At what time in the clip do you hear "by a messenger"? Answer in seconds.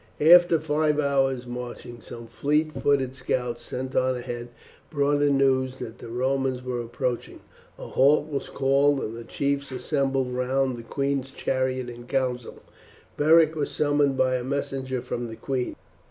14.17-15.01